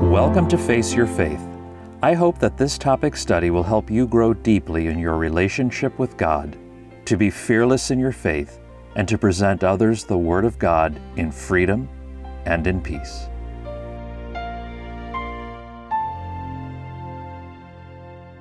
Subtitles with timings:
[0.00, 1.46] Welcome to Face Your Faith.
[2.02, 6.16] I hope that this topic study will help you grow deeply in your relationship with
[6.16, 6.56] God,
[7.04, 8.60] to be fearless in your faith,
[8.96, 11.86] and to present others the Word of God in freedom
[12.46, 13.28] and in peace.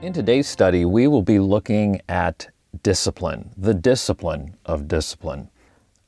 [0.01, 2.47] In today's study, we will be looking at
[2.83, 5.49] discipline, the discipline of discipline.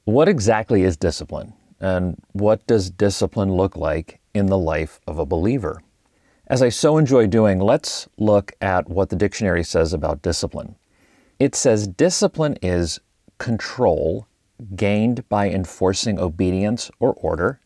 [0.05, 1.53] What exactly is discipline?
[1.81, 5.81] And what does discipline look like in the life of a believer?
[6.47, 10.75] As I so enjoy doing, let's look at what the dictionary says about discipline.
[11.39, 12.99] It says discipline is
[13.37, 14.27] control
[14.75, 17.61] gained by enforcing obedience or order,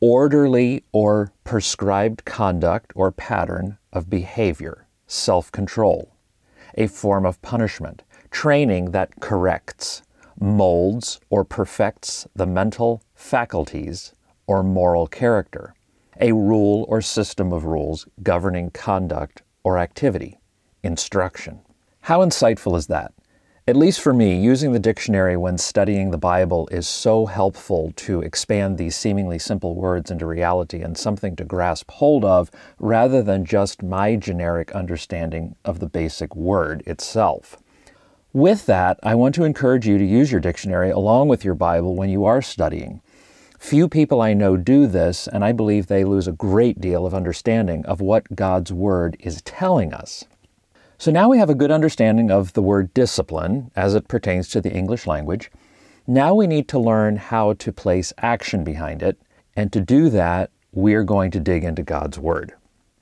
[0.00, 6.12] orderly or prescribed conduct or pattern of behavior, self control,
[6.74, 10.02] a form of punishment, training that corrects,
[10.38, 14.12] molds, or perfects the mental faculties
[14.46, 15.75] or moral character,
[16.20, 20.38] a rule or system of rules governing conduct or activity,
[20.82, 21.60] instruction.
[22.02, 23.12] How insightful is that?
[23.68, 28.20] At least for me, using the dictionary when studying the Bible is so helpful to
[28.20, 32.48] expand these seemingly simple words into reality and something to grasp hold of
[32.78, 37.56] rather than just my generic understanding of the basic word itself.
[38.32, 41.96] With that, I want to encourage you to use your dictionary along with your Bible
[41.96, 43.02] when you are studying.
[43.58, 47.14] Few people I know do this, and I believe they lose a great deal of
[47.14, 50.24] understanding of what God's Word is telling us.
[50.98, 54.60] So now we have a good understanding of the word discipline as it pertains to
[54.60, 55.50] the English language.
[56.06, 59.18] Now we need to learn how to place action behind it,
[59.54, 62.54] and to do that, we're going to dig into God's Word.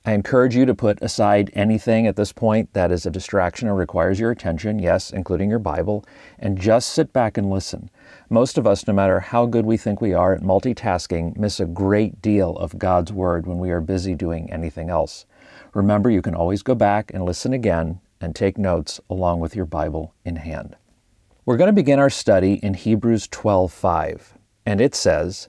[0.06, 3.74] I encourage you to put aside anything at this point that is a distraction or
[3.74, 6.04] requires your attention, yes, including your Bible,
[6.38, 7.88] and just sit back and listen.
[8.28, 11.64] Most of us, no matter how good we think we are at multitasking, miss a
[11.64, 15.24] great deal of God's Word when we are busy doing anything else.
[15.72, 19.64] Remember, you can always go back and listen again and take notes along with your
[19.64, 20.76] Bible in hand.
[21.46, 24.34] We're going to begin our study in Hebrews 12:5,
[24.66, 25.48] and it says,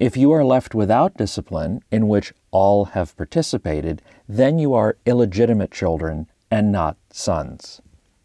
[0.00, 5.72] If you are left without discipline, in which all have participated, then you are illegitimate
[5.72, 7.80] children and not sons.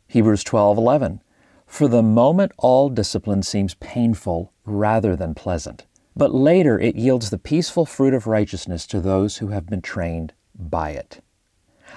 [0.06, 1.20] Hebrews 12:11
[1.66, 7.40] For the moment all discipline seems painful rather than pleasant, but later it yields the
[7.40, 11.24] peaceful fruit of righteousness to those who have been trained by it.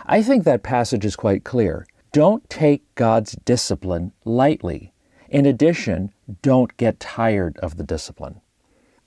[0.07, 1.87] I think that passage is quite clear.
[2.13, 4.95] Don't take God's discipline lightly.
[5.29, 8.41] In addition, don't get tired of the discipline.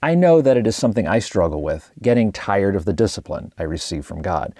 [0.01, 3.63] I know that it is something I struggle with, getting tired of the discipline I
[3.63, 4.53] receive from God.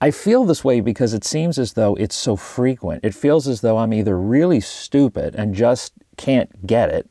[0.00, 3.04] I feel this way because it seems as though it's so frequent.
[3.04, 7.10] It feels as though I'm either really stupid and just can't get it,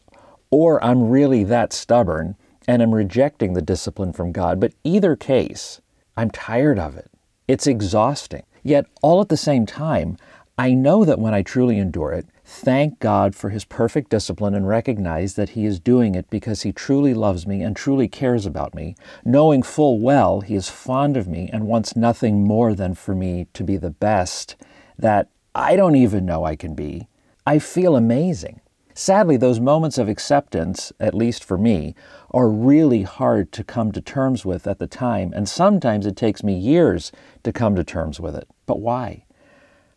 [0.49, 2.35] or I'm really that stubborn
[2.67, 4.59] and I'm rejecting the discipline from God.
[4.59, 5.81] But either case,
[6.15, 7.11] I'm tired of it.
[7.47, 8.43] It's exhausting.
[8.63, 10.17] Yet, all at the same time,
[10.57, 14.67] I know that when I truly endure it, thank God for His perfect discipline and
[14.67, 18.73] recognize that He is doing it because He truly loves me and truly cares about
[18.73, 23.13] me, knowing full well He is fond of me and wants nothing more than for
[23.13, 24.55] me to be the best
[24.97, 27.07] that I don't even know I can be,
[27.45, 28.61] I feel amazing.
[28.93, 31.95] Sadly, those moments of acceptance, at least for me,
[32.31, 36.43] are really hard to come to terms with at the time, and sometimes it takes
[36.43, 37.11] me years
[37.43, 38.47] to come to terms with it.
[38.65, 39.23] But why?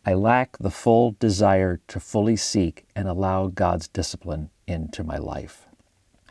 [0.05, 5.67] I lack the full desire to fully seek and allow God's discipline into my life.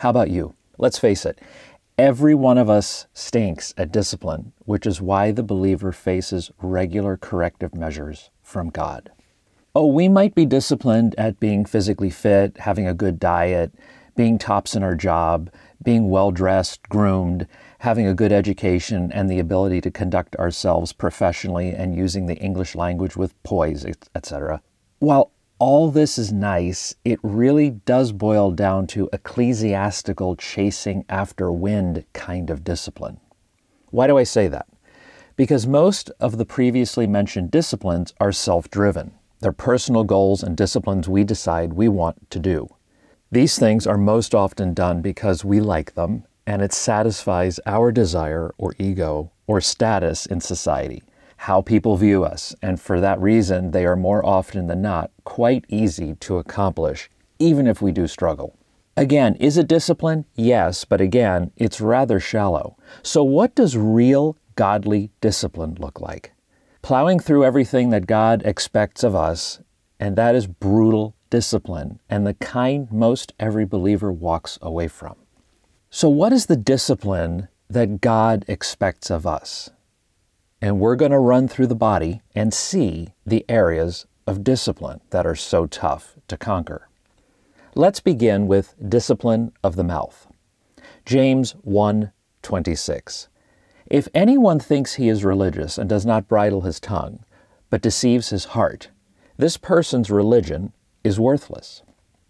[0.00, 0.54] How about you?
[0.76, 1.40] Let's face it,
[1.96, 7.74] every one of us stinks at discipline, which is why the believer faces regular corrective
[7.74, 9.10] measures from God.
[9.74, 13.72] Oh, we might be disciplined at being physically fit, having a good diet,
[14.14, 15.50] being tops in our job,
[15.82, 17.46] being well dressed, groomed,
[17.82, 22.76] having a good education, and the ability to conduct ourselves professionally and using the English
[22.76, 23.84] language with poise,
[24.14, 24.62] etc.
[25.00, 32.04] While all this is nice, it really does boil down to ecclesiastical chasing after wind
[32.12, 33.18] kind of discipline.
[33.90, 34.68] Why do I say that?
[35.34, 39.10] Because most of the previously mentioned disciplines are self driven.
[39.40, 42.68] They're personal goals and disciplines we decide we want to do.
[43.32, 48.52] These things are most often done because we like them and it satisfies our desire
[48.58, 51.02] or ego or status in society.
[51.42, 55.64] how people view us, and for that reason, they are more often than not quite
[55.68, 57.10] easy to accomplish,
[57.40, 58.56] even if we do struggle.
[58.96, 60.24] Again, is it discipline?
[60.36, 62.76] Yes, but again, it's rather shallow.
[63.02, 66.32] So, what does real godly discipline look like?
[66.80, 69.60] Plowing through everything that God expects of us,
[69.98, 75.16] and that is brutal discipline, and the kind most every believer walks away from.
[75.94, 79.68] So, what is the discipline that God expects of us?
[80.58, 85.26] And we're going to run through the body and see the areas of discipline that
[85.26, 86.88] are so tough to conquer.
[87.74, 90.26] Let's begin with discipline of the mouth.
[91.04, 93.28] James 1:26.
[93.84, 97.18] If anyone thinks he is religious and does not bridle his tongue,
[97.68, 98.88] but deceives his heart,
[99.36, 100.72] this person's religion
[101.04, 101.82] is worthless.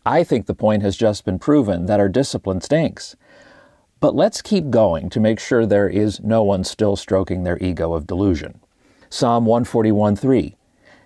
[0.05, 3.15] I think the point has just been proven that our discipline stinks.
[4.03, 7.93] But let's keep going to make sure there is no one still stroking their ego
[7.93, 8.59] of delusion.
[9.09, 10.57] Psalm 141:3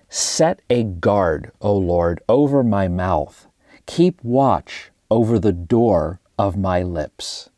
[0.08, 3.48] Set a guard, O Lord, over my mouth.
[3.84, 7.50] Keep watch over the door of my lips.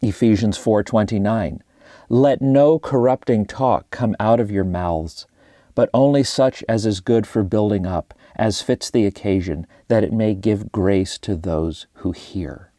[0.00, 1.60] Ephesians 4:29
[2.08, 5.26] Let no corrupting talk come out of your mouths,
[5.74, 10.12] but only such as is good for building up, as fits the occasion, that it
[10.14, 12.70] may give grace to those who hear.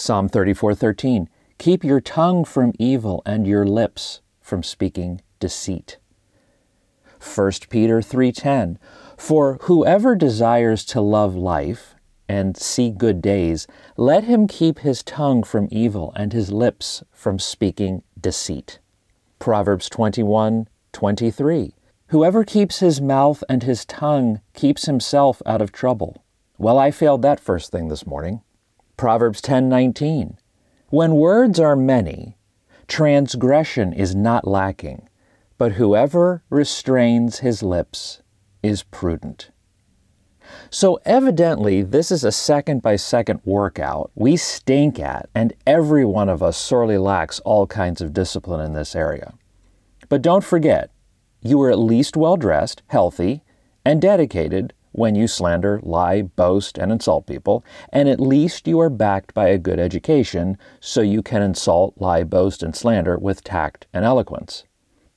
[0.00, 5.98] Psalm 34:13 Keep your tongue from evil and your lips from speaking deceit.
[7.20, 8.78] 1 Peter 3:10
[9.18, 11.96] For whoever desires to love life
[12.30, 13.66] and see good days
[13.98, 18.78] let him keep his tongue from evil and his lips from speaking deceit.
[19.38, 21.74] Proverbs 21:23
[22.06, 26.24] Whoever keeps his mouth and his tongue keeps himself out of trouble.
[26.56, 28.40] Well, I failed that first thing this morning.
[29.00, 30.36] Proverbs 10:19.
[30.90, 32.36] When words are many,
[32.86, 35.08] transgression is not lacking,
[35.56, 38.20] but whoever restrains his lips
[38.62, 39.52] is prudent.
[40.68, 46.28] So, evidently, this is a second by second workout we stink at, and every one
[46.28, 49.32] of us sorely lacks all kinds of discipline in this area.
[50.10, 50.90] But don't forget,
[51.40, 53.44] you are at least well dressed, healthy,
[53.82, 58.90] and dedicated when you slander, lie, boast, and insult people, and at least you are
[58.90, 63.86] backed by a good education so you can insult, lie, boast, and slander with tact
[63.92, 64.64] and eloquence.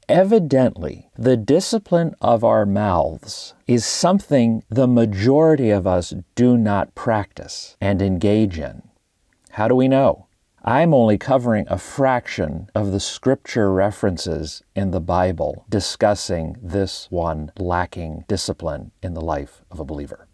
[0.09, 7.77] Evidently, the discipline of our mouths is something the majority of us do not practice
[7.79, 8.83] and engage in.
[9.51, 10.27] How do we know?
[10.65, 17.51] I'm only covering a fraction of the scripture references in the Bible discussing this one
[17.59, 20.29] lacking discipline in the life of a believer.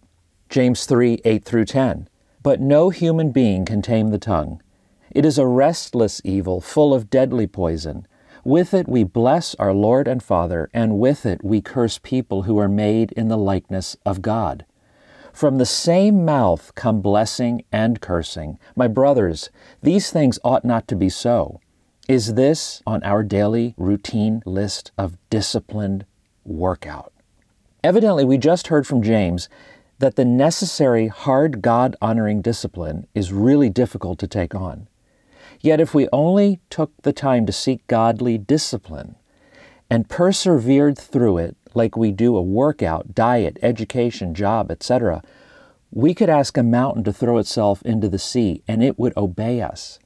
[0.48, 2.10] James 3 8 through 10.
[2.44, 4.62] But no human being can tame the tongue.
[5.10, 8.06] It is a restless evil full of deadly poison.
[8.44, 12.60] With it we bless our Lord and Father, and with it we curse people who
[12.60, 14.64] are made in the likeness of God.
[15.40, 18.60] From the same mouth come blessing and cursing.
[18.76, 19.50] My brothers,
[19.82, 21.62] these things ought not to be so.
[22.10, 26.04] Is this on our daily routine list of disciplined
[26.44, 27.14] workout?
[27.86, 29.48] Evidently, we just heard from James
[30.00, 34.90] that the necessary hard God honoring discipline is really difficult to take on.
[35.62, 39.16] Yet, if we only took the time to seek godly discipline
[39.90, 45.22] and persevered through it, like we do a workout, diet, education, job, etc.,
[45.92, 49.62] we could ask a mountain to throw itself into the sea and it would obey
[49.62, 50.00] us.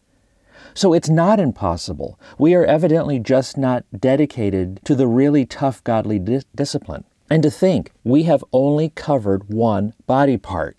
[0.74, 2.20] So it's not impossible.
[2.38, 7.04] We are evidently just not dedicated to the really tough godly di- discipline.
[7.30, 10.78] And to think we have only covered one body part.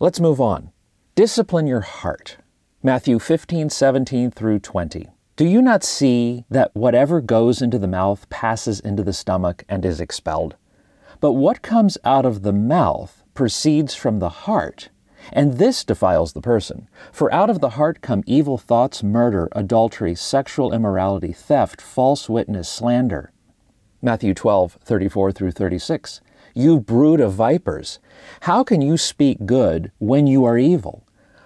[0.00, 0.70] Let's move on.
[1.14, 2.38] Discipline your heart.
[2.82, 5.13] Matthew 15, 17 through 20.
[5.36, 9.84] Do you not see that whatever goes into the mouth passes into the stomach and
[9.84, 10.54] is expelled?
[11.18, 14.90] But what comes out of the mouth proceeds from the heart,
[15.32, 16.86] and this defiles the person.
[17.10, 22.68] For out of the heart come evil thoughts, murder, adultery, sexual immorality, theft, false witness,
[22.68, 23.32] slander.
[24.00, 26.20] Matthew 12, 34 through 36.
[26.54, 27.98] You brood of vipers,
[28.42, 31.03] how can you speak good when you are evil?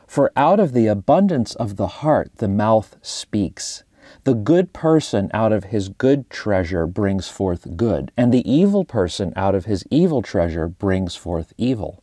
[0.09, 3.85] For out of the abundance of the heart the mouth speaks.
[4.25, 9.35] The good person out of his good treasure brings forth good, and the evil person
[9.37, 12.03] out of his evil treasure brings forth evil.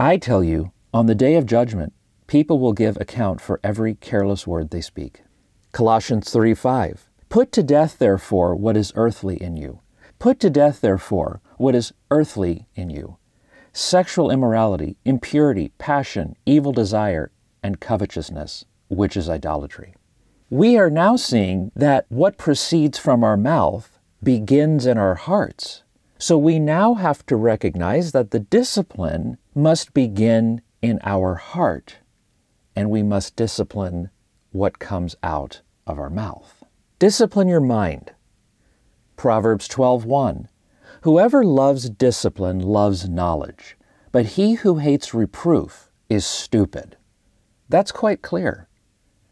[0.00, 1.92] I tell you, on the day of judgment,
[2.26, 5.22] people will give account for every careless word they speak.
[5.70, 7.10] Colossians 3 5.
[7.28, 9.80] Put to death, therefore, what is earthly in you.
[10.18, 13.18] Put to death, therefore, what is earthly in you
[13.74, 17.32] sexual immorality, impurity, passion, evil desire,
[17.64, 19.94] and covetousness, which is idolatry.
[20.50, 25.82] We are now seeing that what proceeds from our mouth, begins in our hearts.
[26.18, 31.98] So we now have to recognize that the discipline must begin in our heart,
[32.76, 34.10] and we must discipline
[34.52, 36.64] what comes out of our mouth.
[36.98, 38.12] Discipline your mind.
[39.16, 40.48] Proverbs 12:1
[41.02, 43.76] Whoever loves discipline loves knowledge,
[44.12, 46.96] but he who hates reproof is stupid.
[47.68, 48.68] That's quite clear.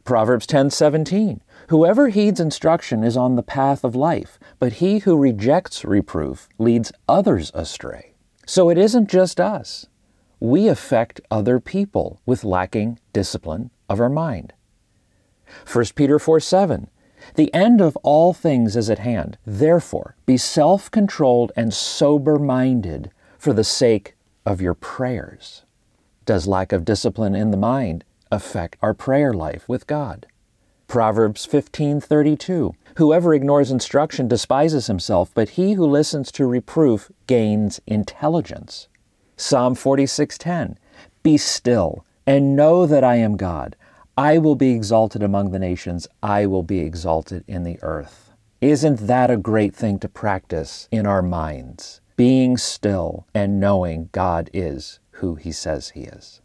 [0.04, 5.84] Proverbs 10:17 Whoever heeds instruction is on the path of life, but he who rejects
[5.84, 8.14] reproof leads others astray.
[8.46, 9.86] So it isn't just us.
[10.40, 14.54] We affect other people with lacking discipline of our mind.
[15.70, 16.88] 1 Peter 4 7
[17.34, 19.38] the end of all things is at hand.
[19.46, 25.64] Therefore, be self controlled and sober minded for the sake of your prayers.
[26.24, 30.26] Does lack of discipline in the mind affect our prayer life with God?
[30.88, 38.88] Proverbs 15:32 Whoever ignores instruction despises himself, but he who listens to reproof gains intelligence.
[39.36, 40.76] Psalm 46:10
[41.22, 43.76] Be still and know that I am God.
[44.16, 48.30] I will be exalted among the nations, I will be exalted in the earth.
[48.60, 52.00] Isn't that a great thing to practice in our minds?
[52.16, 56.42] Being still and knowing God is who He says He is.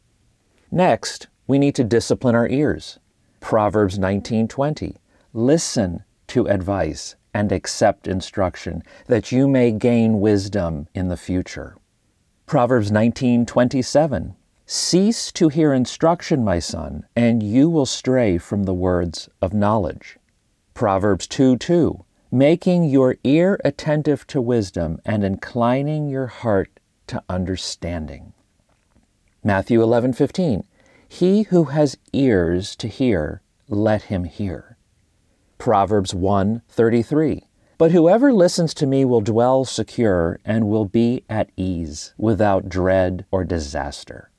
[0.72, 3.00] Next, we need to discipline our ears.
[3.40, 4.98] Proverbs 19:20.
[5.34, 11.78] Listen to advice and accept instruction, that you may gain wisdom in the future.
[12.46, 14.36] Proverbs 19:27.
[14.66, 20.18] Cease to hear instruction, my son, and you will stray from the words of knowledge.
[20.74, 22.04] Proverbs 2 2.
[22.32, 28.34] Making your ear attentive to wisdom and inclining your heart to understanding.
[29.44, 30.66] Matthew 11 15.
[31.08, 34.78] He who has ears to hear, let him hear.
[35.58, 37.48] Proverbs 1 33.
[37.78, 43.26] But whoever listens to me will dwell secure and will be at ease without dread
[43.32, 44.32] or disaster.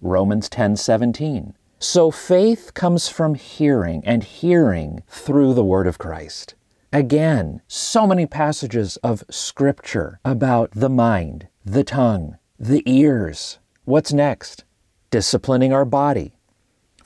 [0.00, 1.54] Romans 10:17.
[1.78, 6.54] So faith comes from hearing and hearing through the word of Christ.
[6.92, 13.58] Again, so many passages of scripture about the mind, the tongue, the ears.
[13.84, 14.64] What's next?
[15.10, 16.34] Disciplining our body.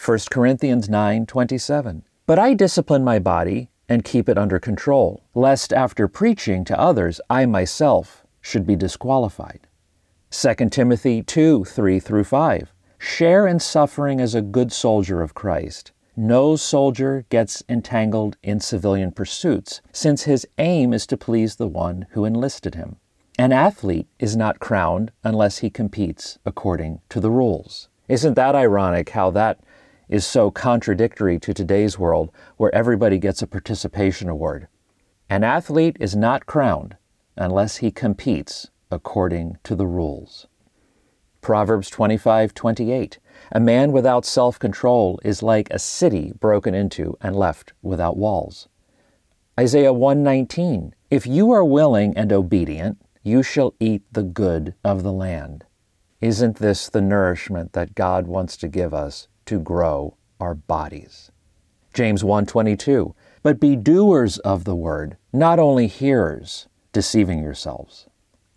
[0.02, 2.02] 1 Corinthians 9:27.
[2.24, 7.20] But I discipline my body and keep it under control, lest after preaching to others
[7.28, 9.66] I myself should be disqualified.
[10.30, 12.72] 2 Timothy 2 3 through 5.
[12.96, 15.92] Share in suffering as a good soldier of Christ.
[16.16, 22.06] No soldier gets entangled in civilian pursuits, since his aim is to please the one
[22.12, 22.96] who enlisted him.
[23.38, 27.89] An athlete is not crowned unless he competes according to the rules.
[28.10, 29.60] Isn't that ironic how that
[30.08, 34.66] is so contradictory to today's world where everybody gets a participation award?
[35.28, 36.96] An athlete is not crowned
[37.36, 40.48] unless he competes according to the rules.
[41.40, 43.18] Proverbs 25:28
[43.52, 48.66] A man without self-control is like a city broken into and left without walls.
[49.56, 55.12] Isaiah 119 If you are willing and obedient, you shall eat the good of the
[55.12, 55.64] land.
[56.20, 61.30] Isn't this the nourishment that God wants to give us to grow our bodies?
[61.94, 68.06] James 1:22 But be doers of the word, not only hearers, deceiving yourselves.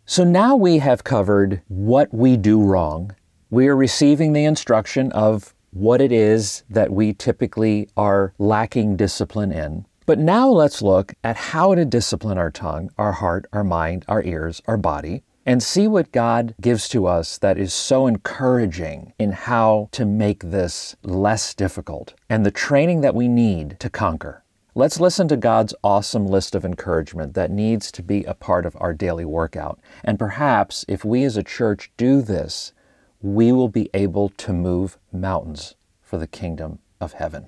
[0.06, 3.16] So now we have covered what we do wrong.
[3.50, 9.54] We are receiving the instruction of what it is that we typically are lacking discipline
[9.54, 9.86] in.
[10.06, 14.22] But now let's look at how to discipline our tongue, our heart, our mind, our
[14.22, 19.32] ears, our body, and see what God gives to us that is so encouraging in
[19.32, 24.44] how to make this less difficult and the training that we need to conquer.
[24.76, 28.76] Let's listen to God's awesome list of encouragement that needs to be a part of
[28.80, 29.80] our daily workout.
[30.04, 32.74] And perhaps if we as a church do this,
[33.22, 37.48] we will be able to move mountains for the kingdom of heaven.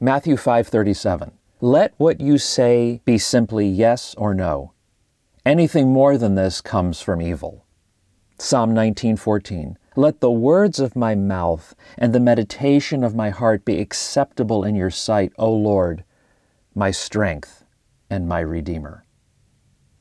[0.00, 1.32] Matthew 5:37.
[1.60, 4.72] Let what you say be simply yes or no.
[5.46, 7.64] Anything more than this comes from evil.
[8.36, 9.76] Psalm 19:14.
[9.94, 14.74] Let the words of my mouth and the meditation of my heart be acceptable in
[14.74, 16.02] your sight, O Lord,
[16.74, 17.64] my strength
[18.10, 19.04] and my redeemer.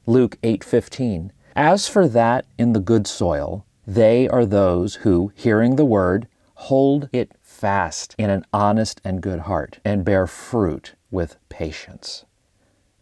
[0.07, 5.85] Luke 8:15 As for that in the good soil they are those who hearing the
[5.85, 12.25] word hold it fast in an honest and good heart and bear fruit with patience.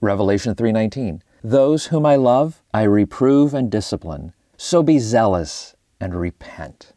[0.02, 6.94] Revelation 3:19 Those whom I love I reprove and discipline so be zealous and repent.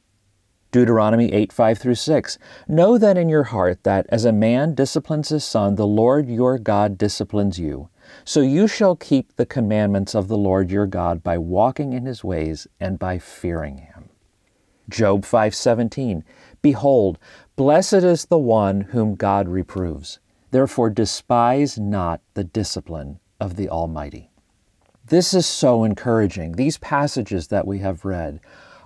[0.71, 2.39] Deuteronomy 8 5 through 6.
[2.69, 6.59] Know then in your heart that as a man disciplines his son, the Lord your
[6.59, 7.89] God disciplines you.
[8.25, 12.23] So you shall keep the commandments of the Lord your God by walking in his
[12.23, 14.11] ways and by fearing him.
[14.89, 16.23] Job 5:17
[16.63, 17.19] Behold,
[17.57, 20.21] blessed is the one whom God reproves.
[20.53, 24.31] Therefore despise not the discipline of the Almighty.
[25.09, 26.53] This is so encouraging.
[26.53, 28.41] These passages that we have read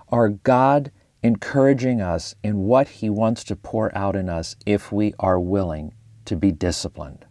[0.09, 0.91] are God
[1.23, 5.95] encouraging us in what He wants to pour out in us if we are willing
[6.25, 7.25] to be disciplined.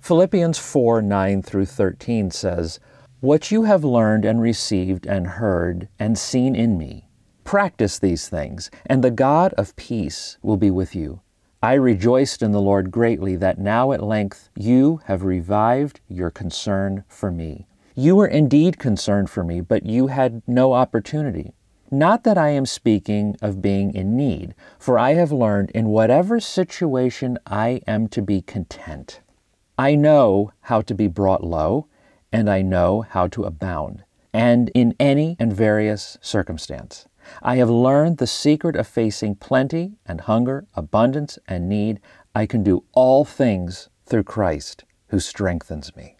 [0.00, 2.80] Philippians 4 9 through 13 says,
[3.20, 7.10] What you have learned and received and heard and seen in me,
[7.44, 11.20] practice these things, and the God of peace will be with you.
[11.62, 17.04] I rejoiced in the Lord greatly that now at length you have revived your concern
[17.06, 17.66] for me.
[18.00, 21.52] You were indeed concerned for me, but you had no opportunity.
[21.90, 26.40] Not that I am speaking of being in need, for I have learned in whatever
[26.40, 29.20] situation I am to be content.
[29.76, 31.88] I know how to be brought low,
[32.32, 37.06] and I know how to abound, and in any and various circumstance.
[37.42, 42.00] I have learned the secret of facing plenty and hunger, abundance and need.
[42.34, 46.16] I can do all things through Christ who strengthens me.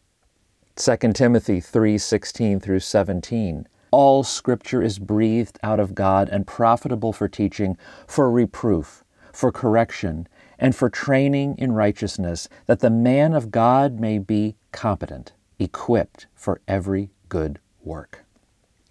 [0.77, 7.29] 2 Timothy 3:16 through 17 all scripture is breathed out of God and profitable for
[7.29, 13.99] teaching, for reproof, for correction, and for training in righteousness, that the man of God
[13.99, 18.25] may be competent, equipped for every good work.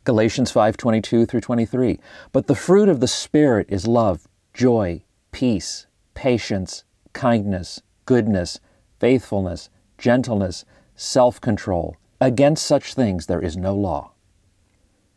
[0.04, 2.00] Galatians 5:22 through 23.
[2.32, 6.84] But the fruit of the spirit is love, joy, peace, patience,
[7.14, 8.60] kindness, goodness,
[9.00, 10.66] faithfulness, gentleness,
[11.00, 11.96] self-control.
[12.20, 14.12] Against such things there is no law.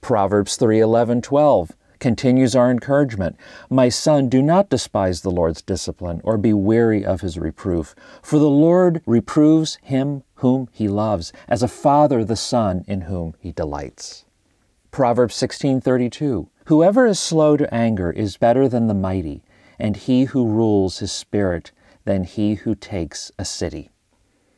[0.00, 3.36] Proverbs 3:11, 12 continues our encouragement.
[3.68, 8.38] My son, do not despise the Lord's discipline or be weary of his reproof, for
[8.38, 13.50] the Lord reproves him whom he loves, as a father the son in whom he
[13.50, 14.24] delights.
[14.92, 19.42] Proverbs 16:32 Whoever is slow to anger is better than the mighty,
[19.80, 21.72] and he who rules his spirit
[22.04, 23.90] than he who takes a city.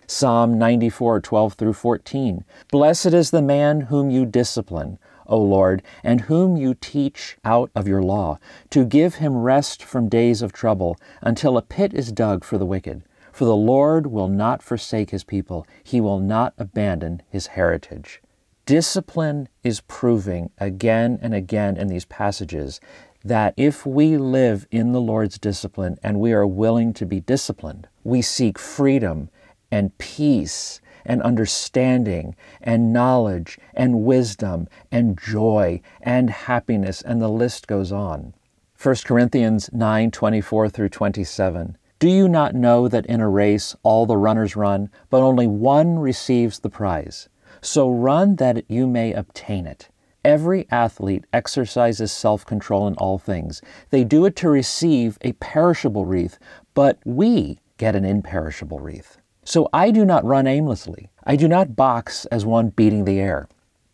[0.06, 6.56] Psalm 94:12 through 14 Blessed is the man whom you discipline O Lord, and whom
[6.56, 8.38] you teach out of your law,
[8.70, 12.66] to give him rest from days of trouble, until a pit is dug for the
[12.66, 13.02] wicked.
[13.32, 18.22] For the Lord will not forsake his people, he will not abandon his heritage.
[18.66, 22.80] Discipline is proving again and again in these passages
[23.24, 27.88] that if we live in the Lord's discipline and we are willing to be disciplined,
[28.04, 29.30] we seek freedom
[29.74, 37.66] and peace and understanding and knowledge and wisdom and joy and happiness, and the list
[37.66, 38.32] goes on.
[38.80, 41.76] 1 Corinthians 9 24 through 27.
[41.98, 45.98] Do you not know that in a race all the runners run, but only one
[45.98, 47.28] receives the prize?
[47.60, 49.88] So run that you may obtain it.
[50.24, 53.60] Every athlete exercises self control in all things.
[53.90, 56.38] They do it to receive a perishable wreath,
[56.74, 59.18] but we get an imperishable wreath.
[59.44, 61.10] So I do not run aimlessly.
[61.24, 63.46] I do not box as one beating the air,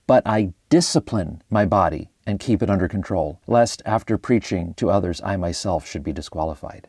[0.06, 5.20] but I discipline my body and keep it under control, lest after preaching to others
[5.24, 6.88] I myself should be disqualified.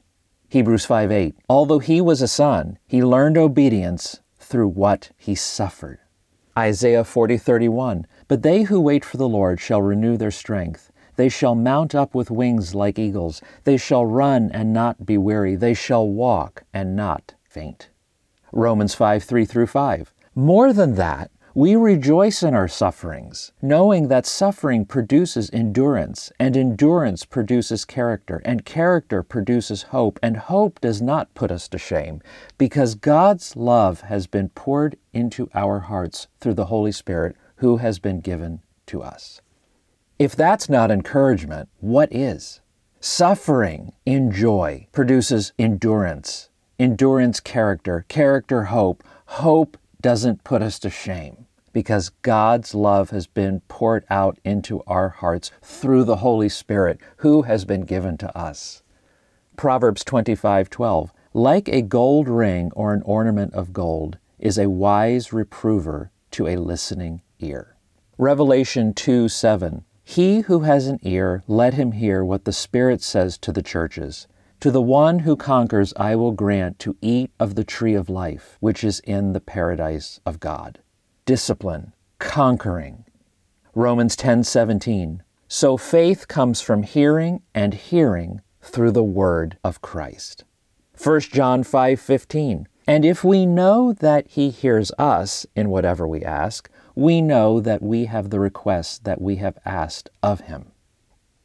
[0.50, 6.00] Hebrews 5:8 Although he was a son, he learned obedience through what he suffered.
[6.58, 10.92] Isaiah 40:31 But they who wait for the Lord shall renew their strength.
[11.16, 13.42] They shall mount up with wings like eagles.
[13.64, 15.56] They shall run and not be weary.
[15.56, 17.91] They shall walk and not faint.
[18.52, 20.14] Romans 5 3 through 5.
[20.36, 27.26] More than that, we rejoice in our sufferings, knowing that suffering produces endurance, and endurance
[27.26, 32.22] produces character, and character produces hope, and hope does not put us to shame,
[32.58, 38.00] because God's love has been poured into our hearts through the Holy Spirit who has
[38.00, 39.42] been given to us.
[40.18, 42.62] If that's not encouragement, what is?
[43.02, 46.51] Suffering in joy produces endurance,
[46.82, 49.04] endurance character, character hope.
[49.26, 55.10] Hope doesn't put us to shame because God's love has been poured out into our
[55.10, 58.82] hearts through the Holy Spirit who has been given to us.
[59.56, 66.10] Proverbs 25:12 Like a gold ring or an ornament of gold is a wise reprover
[66.32, 67.76] to a listening ear.
[68.18, 69.84] Revelation 2 7.
[70.04, 74.28] He who has an ear, let him hear what the Spirit says to the churches.
[74.62, 78.58] To the one who conquers, I will grant to eat of the tree of life,
[78.60, 80.78] which is in the paradise of God.
[81.26, 83.06] Discipline, conquering.
[83.74, 85.24] Romans 10:17.
[85.48, 90.44] So faith comes from hearing and hearing through the word of Christ.
[90.96, 92.68] 1 John 5:15.
[92.86, 97.82] And if we know that He hears us in whatever we ask, we know that
[97.82, 100.72] we have the requests that we have asked of Him.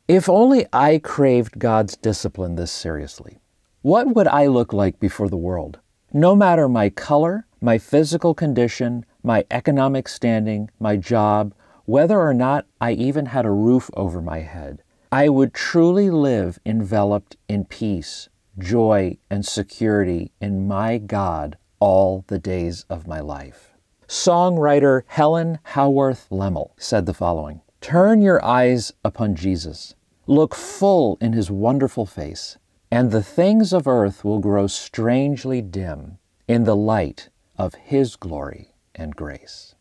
[0.08, 3.40] If only I craved God's discipline this seriously,
[3.82, 5.80] what would I look like before the world?
[6.12, 11.54] No matter my color, my physical condition, my economic standing, my job,
[11.86, 16.60] whether or not I even had a roof over my head, I would truly live
[16.64, 18.28] enveloped in peace,
[18.60, 23.72] joy, and security in my God all the days of my life.
[24.06, 29.94] Songwriter Helen Howarth Lemmel said the following Turn your eyes upon Jesus,
[30.26, 32.58] look full in his wonderful face,
[32.90, 38.74] and the things of earth will grow strangely dim in the light of his glory
[38.94, 39.74] and grace.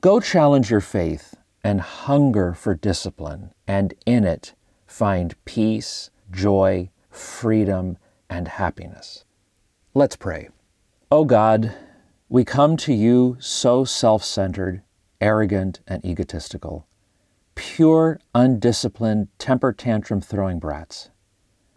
[0.00, 4.54] Go challenge your faith and hunger for discipline, and in it
[4.86, 9.24] find peace, joy, freedom, and happiness.
[9.94, 10.48] Let's pray.
[11.10, 11.74] O oh God,
[12.28, 14.82] we come to you so self centered,
[15.20, 16.86] arrogant, and egotistical,
[17.80, 21.08] pure, undisciplined, temper tantrum throwing brats.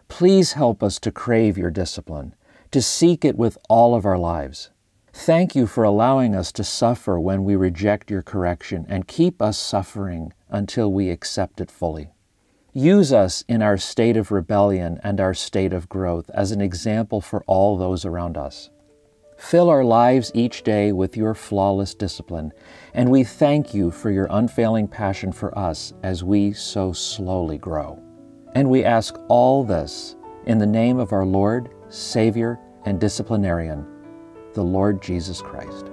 [0.06, 2.34] Please help us to crave your discipline,
[2.70, 4.68] to seek it with all of our lives.
[5.14, 9.56] Thank you for allowing us to suffer when we reject your correction and keep us
[9.56, 12.10] suffering until we accept it fully.
[12.74, 17.22] Use us in our state of rebellion and our state of growth as an example
[17.22, 18.68] for all those around us.
[19.44, 22.50] Fill our lives each day with your flawless discipline,
[22.94, 28.02] and we thank you for your unfailing passion for us as we so slowly grow.
[28.54, 33.86] And we ask all this in the name of our Lord, Savior, and disciplinarian,
[34.54, 35.90] the Lord Jesus Christ.